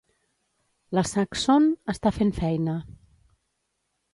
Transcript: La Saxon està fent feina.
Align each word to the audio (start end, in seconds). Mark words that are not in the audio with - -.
La 0.99 1.03
Saxon 1.09 1.67
està 1.95 2.13
fent 2.17 2.33
feina. 2.39 2.77